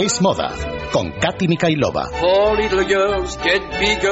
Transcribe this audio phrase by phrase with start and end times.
[0.00, 0.52] Es moda
[0.92, 2.08] con Katy Mikailova.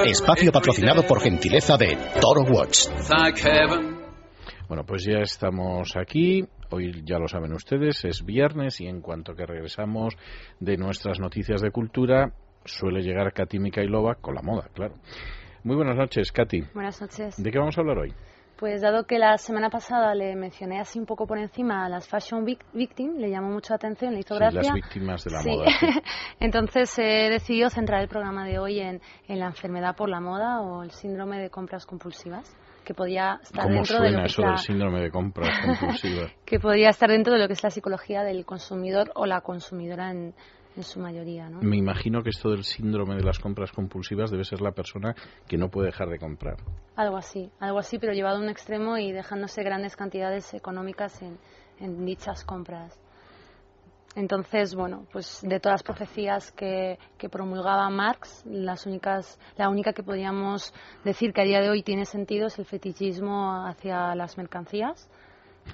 [0.07, 2.87] Espacio patrocinado por gentileza de Toro Watch.
[4.69, 6.45] Bueno, pues ya estamos aquí.
[6.71, 10.16] Hoy ya lo saben ustedes, es viernes y en cuanto que regresamos
[10.61, 12.34] de nuestras noticias de cultura,
[12.64, 14.95] suele llegar Katy Mikailova con la moda, claro.
[15.64, 16.62] Muy buenas noches, Katy.
[16.73, 17.34] Buenas noches.
[17.37, 18.14] ¿De qué vamos a hablar hoy?
[18.61, 22.06] Pues dado que la semana pasada le mencioné así un poco por encima a las
[22.06, 24.60] fashion victims, le llamó mucho la atención, le hizo gracia.
[24.60, 25.64] las víctimas de la moda.
[26.41, 30.82] Entonces he decidido centrar el programa de hoy en, la enfermedad por la moda o
[30.82, 32.54] el síndrome de compras compulsivas
[32.84, 36.30] que podía estar dentro de lo que eso del síndrome de compras compulsivas?
[36.45, 40.10] que podía estar dentro de lo que es la psicología del consumidor o la consumidora
[40.10, 40.34] en,
[40.77, 41.48] en su mayoría.
[41.48, 41.60] ¿no?
[41.62, 45.15] Me imagino que esto del síndrome de las compras compulsivas debe ser la persona
[45.46, 46.56] que no puede dejar de comprar.
[46.96, 51.38] Algo así, algo así, pero llevado a un extremo y dejándose grandes cantidades económicas en,
[51.79, 52.98] en dichas compras.
[54.16, 59.93] Entonces, bueno, pues de todas las profecías que, que, promulgaba Marx, las únicas, la única
[59.93, 64.37] que podríamos decir que a día de hoy tiene sentido es el fetichismo hacia las
[64.37, 65.09] mercancías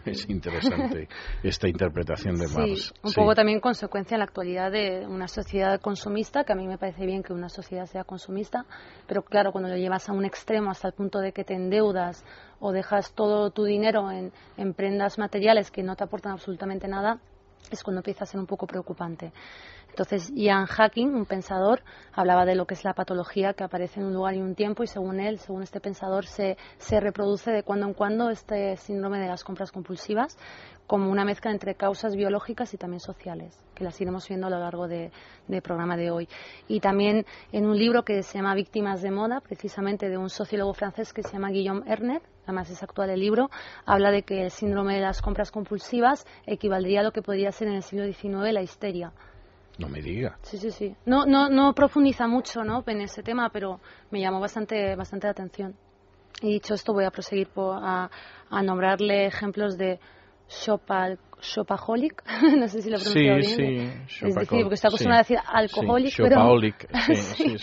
[0.05, 1.09] Es interesante
[1.43, 2.87] esta interpretación de Marx.
[2.87, 6.67] Sí, un poco también consecuencia en la actualidad de una sociedad consumista, que a mí
[6.67, 8.65] me parece bien que una sociedad sea consumista,
[9.07, 12.25] pero claro, cuando lo llevas a un extremo hasta el punto de que te endeudas
[12.61, 17.21] o dejas todo tu dinero en, en prendas materiales que no te aportan absolutamente nada,
[17.75, 19.33] es cuando empieza a ser un poco preocupante.
[19.89, 24.07] Entonces, Ian Hacking, un pensador, hablaba de lo que es la patología que aparece en
[24.07, 27.63] un lugar y un tiempo y según él, según este pensador, se, se reproduce de
[27.63, 30.37] cuando en cuando este síndrome de las compras compulsivas
[30.87, 34.59] como una mezcla entre causas biológicas y también sociales, que las iremos viendo a lo
[34.59, 35.11] largo del
[35.63, 36.29] programa de hoy.
[36.69, 40.75] Y también en un libro que se llama Víctimas de Moda, precisamente de un sociólogo
[40.75, 43.51] francés que se llama Guillaume Erner, además es actual el libro,
[43.85, 47.69] habla de que el síndrome de las compras compulsivas equivaldría a lo que podría ser
[47.69, 49.13] en el siglo XIX la histeria.
[49.79, 50.39] No me diga.
[50.43, 50.97] Sí, sí, sí.
[51.05, 52.83] No, no, no profundiza mucho ¿no?
[52.87, 55.75] en ese tema, pero me llamó bastante, bastante la atención.
[56.41, 58.11] Y dicho esto, voy a proseguir a,
[58.51, 59.99] a nombrarle ejemplos de
[60.49, 62.23] shopaholic,
[62.59, 64.07] no sé si lo pronuncio bien.
[64.09, 66.59] Sí, es decir, porque está acostumbrada a decir alcoholic, pero
[67.15, 67.57] sí,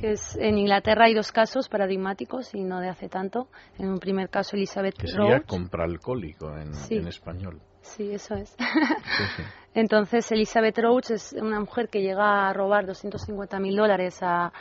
[0.00, 3.48] que es, en Inglaterra hay dos casos paradigmáticos y no de hace tanto.
[3.78, 7.60] En un primer caso, Elizabeth que sería compralcohólico en, en español.
[7.82, 8.56] Sí, eso es.
[9.74, 14.52] Entonces, Elizabeth Roach es una mujer que llega a robar 250 mil dólares a,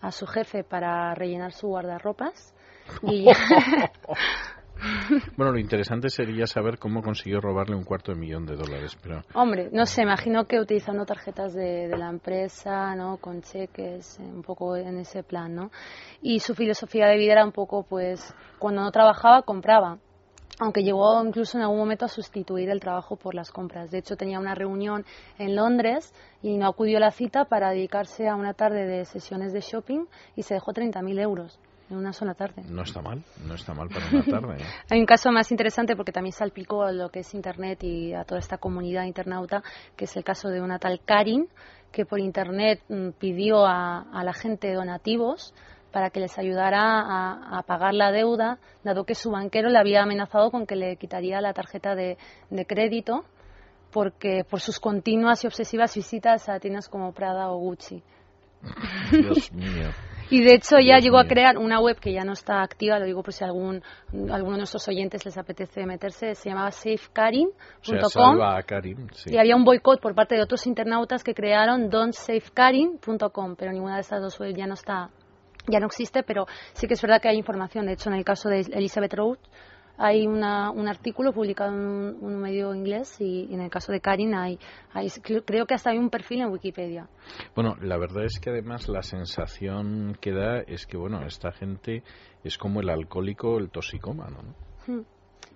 [0.00, 2.54] a su jefe para rellenar su guardarropas.
[3.02, 3.26] Y
[5.36, 9.22] Bueno, lo interesante sería saber cómo consiguió robarle un cuarto de millón de dólares, pero...
[9.34, 13.18] Hombre, no sé, imagino que utilizando tarjetas de, la empresa, ¿no?
[13.18, 15.70] Con cheques, un poco en ese plan, ¿no?
[16.22, 19.98] Y su filosofía de vida era un poco, pues, cuando no trabajaba, compraba
[20.58, 23.90] aunque llegó incluso en algún momento a sustituir el trabajo por las compras.
[23.90, 25.04] De hecho, tenía una reunión
[25.38, 29.52] en Londres y no acudió a la cita para dedicarse a una tarde de sesiones
[29.52, 31.60] de shopping y se dejó 30.000 euros
[31.90, 32.62] en una sola tarde.
[32.68, 34.62] No está mal, no está mal para una tarde.
[34.62, 34.66] ¿eh?
[34.90, 38.24] Hay un caso más interesante porque también salpicó a lo que es Internet y a
[38.24, 39.62] toda esta comunidad internauta,
[39.96, 41.48] que es el caso de una tal Karin,
[41.92, 45.54] que por Internet mm, pidió a, la gente donativos
[45.92, 50.50] para que les ayudara a, pagar la deuda, dado que su banquero le había amenazado
[50.50, 52.18] con que le quitaría la tarjeta de,
[52.50, 53.24] de crédito
[53.92, 58.02] porque por sus continuas y obsesivas visitas a tiendas como Prada o Gucci.
[59.10, 59.90] Dios mío.
[60.30, 63.06] Y de hecho ya llegó a crear una web que ya no está activa, lo
[63.06, 63.82] digo por si algún
[64.12, 68.38] alguno de nuestros oyentes les apetece meterse, se llamaba safekarin.com
[69.26, 74.00] y había un boicot por parte de otros internautas que crearon don'tsafekarin.com, pero ninguna de
[74.00, 75.10] estas dos webs ya no está
[75.68, 77.86] ya no existe, pero sí que es verdad que hay información.
[77.86, 79.38] De hecho, en el caso de Elizabeth Road,
[79.98, 84.34] hay una, un artículo publicado en un, medio inglés y, en el caso de Karin
[84.34, 84.58] hay,
[84.92, 85.08] hay,
[85.44, 87.08] creo que hasta hay un perfil en Wikipedia.
[87.54, 92.02] Bueno, la verdad es que además la sensación que da es que, bueno, esta gente
[92.44, 94.94] es como el alcohólico, el toxicómano, ¿no?
[94.94, 95.04] Hmm.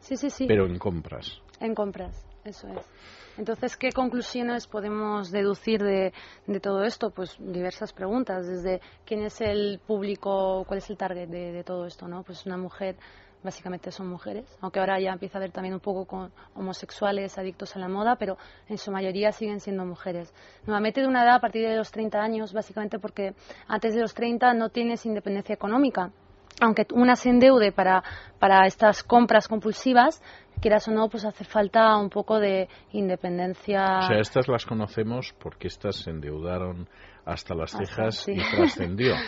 [0.01, 0.47] Sí, sí, sí.
[0.47, 1.43] Pero en compras.
[1.61, 2.91] En compras, eso es.
[3.37, 6.13] Entonces, ¿qué conclusiones podemos deducir de,
[6.47, 7.11] de, todo esto?
[7.11, 11.87] Pues diversas preguntas, desde quién es el público, cuál es el target de, de todo
[11.87, 12.23] esto, ¿no?
[12.23, 12.97] Pues una mujer
[13.43, 17.75] básicamente son mujeres, aunque ahora ya empieza a haber también un poco con homosexuales adictos
[17.77, 18.37] a la moda, pero
[18.69, 20.35] en su mayoría siguen siendo mujeres.
[20.67, 23.35] Nuevamente de una edad a partir de los 30 años, básicamente porque
[23.69, 26.11] antes de los 30 no tienes independencia económica.
[26.63, 28.03] Aunque una se endeude para,
[28.39, 30.23] para estas compras compulsivas,
[30.61, 34.01] quieras o no, pues hace falta un poco de independencia.
[34.01, 36.87] O sea, estas las conocemos porque estas se endeudaron
[37.25, 39.15] hasta las cejas y trascendió.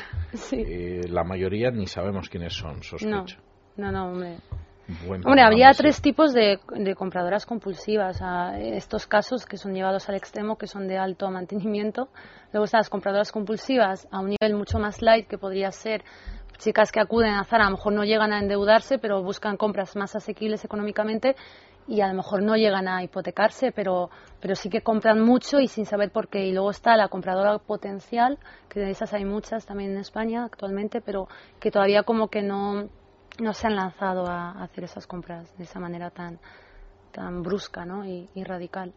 [0.53, 3.37] Eh, la mayoría ni sabemos quiénes son, sospecho.
[3.37, 4.39] No, no, hombre.
[5.09, 6.59] Hombre, habría tres tipos de,
[6.97, 8.21] compradoras compulsivas.
[8.59, 12.09] estos casos que son llevados al extremo, que son de alto mantenimiento.
[12.53, 16.05] Luego están las compradoras compulsivas a un nivel mucho más light, que podría ser
[16.59, 19.97] chicas que acuden a Zara, a lo mejor no llegan a endeudarse, pero buscan compras
[19.97, 21.35] más asequibles económicamente
[21.89, 24.11] y a lo mejor no llegan a hipotecarse, pero,
[24.41, 26.47] pero sí que compran mucho y sin saber por qué.
[26.47, 31.01] Y luego está la compradora potencial, que de esas hay muchas también en España actualmente,
[31.01, 31.27] pero
[31.59, 32.89] que todavía como que no,
[33.41, 36.39] no se han lanzado a, hacer esas compras de esa manera tan,
[37.13, 38.05] tan brusca ¿no?
[38.05, 38.93] y, radical.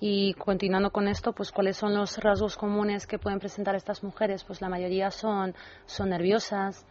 [0.00, 4.44] Y continuando con esto, pues cuáles son los rasgos comunes que pueden presentar estas mujeres?
[4.44, 5.54] Pues la mayoría son,
[5.86, 6.86] son nerviosas,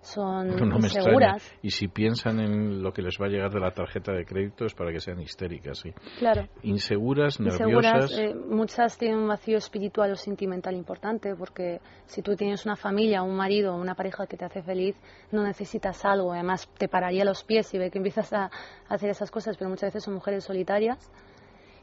[0.00, 0.48] son
[0.82, 1.56] inseguras.
[1.62, 4.64] Y si piensan en lo que les va a llegar de la tarjeta de crédito
[4.64, 5.92] es para que sean histéricas, sí.
[6.18, 6.48] Claro.
[6.62, 8.18] Inseguras, nerviosas.
[8.18, 13.22] Eh, muchas tienen un vacío espiritual o sentimental importante porque si tú tienes una familia,
[13.22, 14.96] un marido, una pareja que te hace feliz,
[15.32, 16.32] no necesitas algo.
[16.32, 18.50] Además, te pararía los pies y ve que empiezas a
[18.88, 20.98] hacer esas cosas, pero muchas veces son mujeres solitarias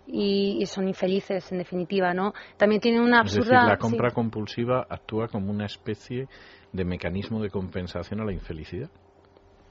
[0.07, 2.33] y, son infelices en definitiva, ¿no?
[2.57, 3.41] También tienen una absurda...
[3.41, 6.27] Es decir, la compra compulsiva actúa como una especie
[6.71, 8.89] de mecanismo de compensación a la infelicidad.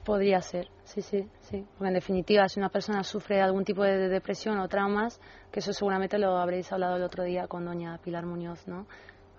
[0.03, 1.65] Podría ser, sí, sí, sí.
[1.77, 5.19] Porque en definitiva, si una persona sufre algún tipo de depresión o traumas,
[5.51, 8.85] que eso seguramente lo habréis hablado el otro día con doña Pilar Muñoz, ¿no?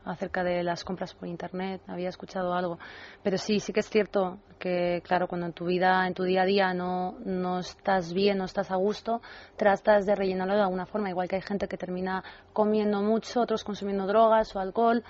[0.07, 2.79] Acerca de las compras por internet, había escuchado algo.
[3.23, 6.43] Pero sí, sí que es cierto que, claro, cuando en tu vida, en tu día
[6.43, 9.21] a día no, no estás bien, no estás a gusto,
[9.57, 11.11] tratas de rellenarlo de alguna forma.
[11.11, 12.23] Igual que hay gente que termina
[12.53, 15.03] comiendo mucho, otros consumiendo drogas o alcohol.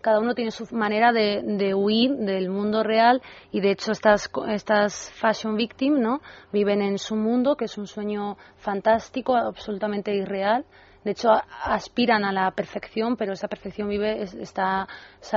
[0.00, 3.20] Cada uno tiene su manera de, de huir del mundo real
[3.50, 6.20] y de hecho estas, estas fashion victim ¿no?
[6.52, 10.64] viven en su mundo, que es un sueño fantástico, absolutamente irreal
[11.08, 11.30] de hecho,
[11.64, 14.86] aspiran a la perfección, pero esa perfección vive, está,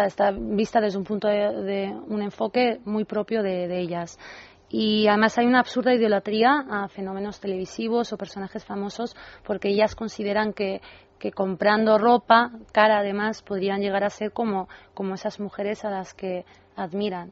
[0.06, 4.20] está vista desde un punto de, un enfoque muy propio de, ellas.
[4.68, 9.16] Y además hay una absurda idolatría a fenómenos televisivos o personajes famosos
[9.46, 10.82] porque ellas consideran que,
[11.18, 16.14] que comprando ropa cara además podrían llegar a ser como, como esas mujeres a las
[16.14, 16.44] que
[16.76, 17.32] admiran.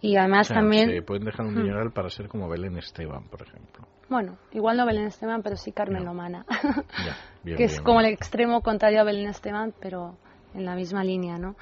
[0.00, 0.88] Y además también...
[0.88, 1.64] Se pueden dejar un hmm.
[1.64, 3.86] dineral para ser como Belén Esteban, por ejemplo.
[4.08, 6.46] Bueno, igual no Belén Esteban, pero sí Carmen Lomana.
[7.44, 10.16] que es como el extremo contrario a Belén Esteban, pero
[10.54, 11.56] en la misma línea, ¿no?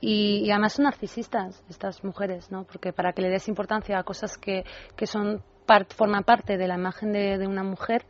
[0.00, 2.64] Y, además son narcisistas estas mujeres, ¿no?
[2.64, 4.64] Porque para que le des importancia a cosas que,
[4.96, 5.42] que son
[5.94, 8.04] forman parte de la imagen de, de una mujer,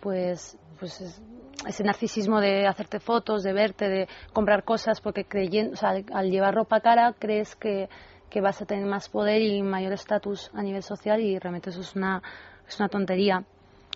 [0.00, 1.22] pues, pues
[1.66, 6.30] ese narcisismo de hacerte fotos, de verte, de comprar cosas, porque creyendo, o sea, al
[6.30, 7.88] llevar ropa cara crees que,
[8.28, 11.80] que vas a tener más poder y mayor estatus a nivel social y realmente eso
[11.80, 12.22] es una
[12.70, 13.44] es una tontería.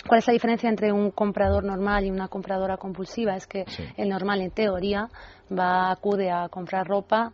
[0.06, 3.36] ¿Cuál es la diferencia entre un comprador normal y una compradora compulsiva?
[3.36, 3.64] Es que
[3.96, 5.08] el normal, en teoría,
[5.50, 7.32] va acude a comprar ropa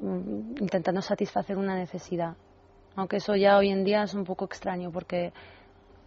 [0.00, 2.36] mm, intentando satisfacer una necesidad.
[2.94, 5.32] Aunque eso ya hoy en día es un poco extraño porque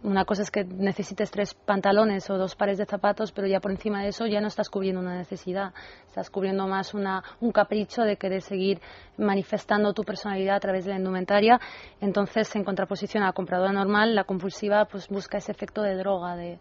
[0.02, 3.70] una cosa es que necesites tres pantalones o dos pares de zapatos, pero ya por
[3.70, 5.72] encima de eso ya no estás cubriendo una necesidad,
[6.06, 8.80] estás cubriendo más una, un capricho de querer seguir
[9.16, 11.58] manifestando tu personalidad a través de la indumentaria.
[12.00, 16.36] Entonces, en contraposición a la compradora normal, la compulsiva pues busca ese efecto de droga,
[16.36, 16.60] de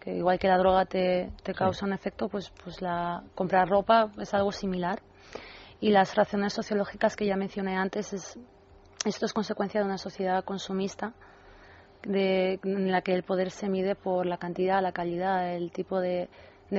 [0.00, 4.10] que igual que la droga te, te causa un efecto, pues, pues la comprar ropa
[4.18, 5.02] es algo similar.
[5.80, 8.38] Y las razones sociológicas que ya mencioné antes, es,
[9.04, 11.12] esto es consecuencia de una sociedad consumista
[12.06, 16.00] de, en la que el poder se mide por la cantidad, la calidad, el tipo
[16.00, 16.28] de,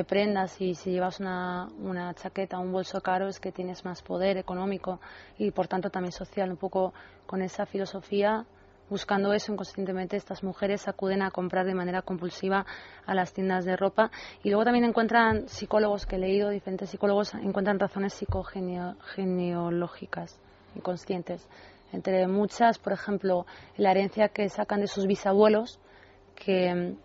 [0.08, 0.60] prendas.
[0.62, 5.00] Y si llevas una, una chaqueta, un bolso caro es que tienes más poder económico
[5.38, 6.50] y por tanto también social.
[6.50, 6.94] Un poco
[7.26, 8.46] con esa filosofía,
[8.90, 12.66] buscando eso inconscientemente, estas mujeres acuden a comprar de manera compulsiva
[13.06, 14.10] a las tiendas de ropa.
[14.44, 20.40] Y luego también encuentran psicólogos que he leído, diferentes psicólogos encuentran razones psicogeneológicas
[20.76, 21.48] inconscientes
[21.94, 23.46] entre muchas, por ejemplo,
[23.78, 25.80] la herencia que sacan de sus bisabuelos,
[26.36, 26.96] que,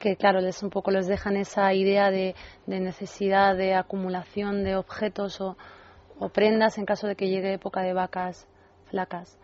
[0.00, 2.34] que claro, les un poco les dejan esa idea de,
[2.66, 5.56] necesidad de acumulación de objetos o
[6.32, 8.46] prendas en caso de que llegue época de vacas
[8.90, 9.38] flacas.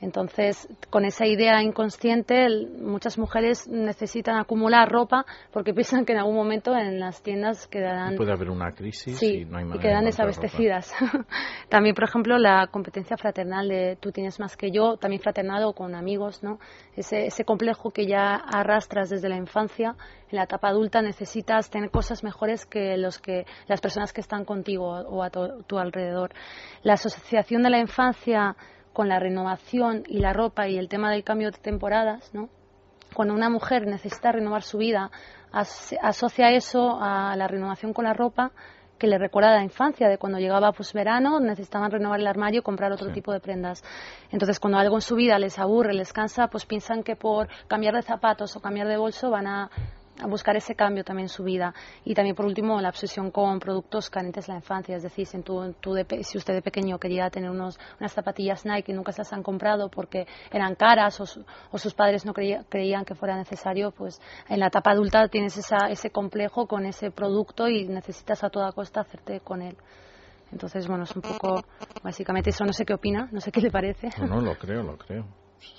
[0.00, 2.46] Entonces, con esa idea inconsciente,
[2.78, 8.16] muchas mujeres necesitan acumular ropa porque piensan que en algún momento en las tiendas quedarán.
[8.16, 10.92] Puede haber una crisis y no hay manera y quedan desabastecidas.
[11.68, 15.72] también, por ejemplo, la competencia fraternal de tú tienes más que yo, también fraternal o
[15.72, 16.58] con amigos, ¿no?
[16.96, 19.96] Ese, ese complejo que ya arrastras desde la infancia,
[20.30, 24.44] en la etapa adulta necesitas tener cosas mejores que, los que las personas que están
[24.44, 26.32] contigo o a tu alrededor.
[26.82, 28.56] La asociación de la infancia
[28.94, 32.48] con la renovación y la ropa y el tema del cambio de temporadas, ¿no?
[33.14, 35.10] Cuando una mujer necesita renovar su vida,
[35.52, 38.52] asocia eso a la renovación con la ropa
[38.98, 42.62] que le recuerda la infancia, de cuando llegaba pues verano, necesitaban renovar el armario y
[42.62, 43.82] comprar otro tipo de prendas.
[44.30, 47.94] Entonces, cuando algo en su vida les aburre, les cansa, pues piensan que por cambiar
[47.94, 49.70] de zapatos o cambiar de bolso van a
[50.20, 51.74] a buscar ese cambio también en su vida.
[52.04, 54.96] Y también, por último, la obsesión con productos carentes de la infancia.
[54.96, 55.42] Es decir, si,
[56.22, 59.42] si usted de pequeño quería tener unos, unas zapatillas Nike y nunca se las han
[59.42, 61.26] comprado porque eran caras o,
[61.78, 66.10] sus padres no creían que fuera necesario, pues en la etapa adulta tienes esa, ese
[66.10, 69.76] complejo con ese producto y necesitas a toda costa hacerte con él.
[70.52, 71.64] Entonces, bueno, es un poco,
[72.02, 74.08] básicamente eso, no sé qué opina, no sé qué le parece.
[74.20, 75.26] No, no, lo creo, lo creo.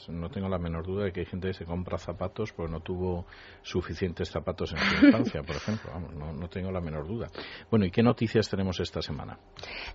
[0.08, 2.80] No tengo la menor duda de que hay gente que se compra zapatos porque no
[2.80, 3.26] tuvo
[3.62, 5.92] suficientes zapatos en su infancia, por ejemplo.
[5.94, 7.28] Vamos, no, no, tengo la menor duda.
[7.70, 9.38] Bueno, ¿y qué noticias tenemos esta semana?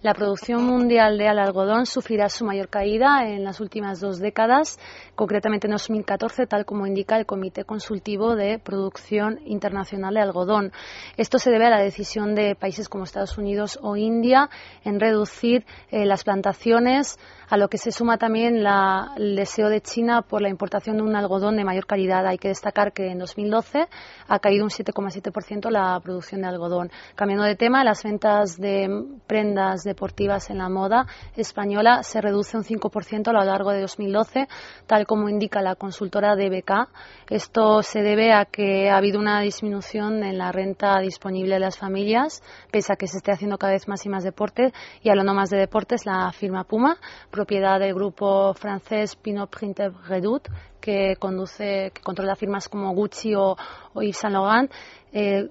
[0.02, 4.78] La producción mundial de algodón sufrirá su mayor caída en las últimas dos décadas,
[5.14, 10.72] concretamente en 2014, tal como indica el Comité Consultivo de Producción Internacional de Algodón.
[11.16, 14.50] Esto se debe a la decisión de países como Estados Unidos o India
[14.84, 17.18] en reducir eh, las plantaciones
[17.48, 21.02] a lo que se suma también la, el deseo de China por la importación de
[21.02, 22.26] un algodón de mayor calidad.
[22.26, 23.86] Hay que destacar que en 2012
[24.28, 26.90] ha caído un 7,7% la producción de algodón.
[27.14, 28.88] Cambiando de tema, las ventas de
[29.26, 31.06] prendas deportivas en la moda
[31.36, 34.48] española se reduce un 5% a lo largo de 2012,
[34.86, 36.88] tal como indica la consultora DBK.
[37.28, 41.78] Esto se debe a que ha habido una disminución en la renta disponible de las
[41.78, 44.72] familias, pese a que se esté haciendo cada vez más y más deporte.
[45.02, 46.98] Y hablando más de deportes, la firma Puma
[47.30, 50.50] propiedad del grupo francés Pinot Printer Redoute,
[50.80, 53.56] que conduce, que controla firmas como Gucci o,
[53.94, 54.72] Yves Saint Laurent,
[55.12, 55.48] eh,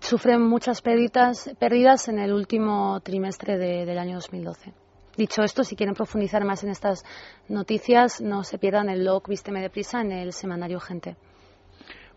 [0.00, 4.72] sufre muchas pérdidas, pérdidas en el último trimestre del año 2012.
[5.16, 7.04] Dicho esto, si quieren profundizar más en estas
[7.48, 11.16] noticias, no se pierdan el blog Vísteme Prisa en el semanario Gente.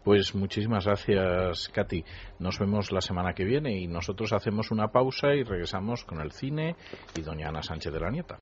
[0.03, 2.03] Pues muchísimas gracias, Katy.
[2.39, 6.31] Nos vemos la semana que viene y nosotros hacemos una pausa y regresamos con el
[6.31, 6.75] cine
[7.17, 8.33] y doña Ana Sánchez de la Nieta.